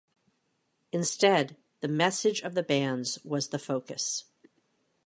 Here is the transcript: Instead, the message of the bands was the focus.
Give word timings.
Instead, 0.91 1.57
the 1.81 1.87
message 1.87 2.41
of 2.41 2.55
the 2.55 2.63
bands 2.63 3.19
was 3.23 3.49
the 3.49 3.59
focus. 3.59 4.25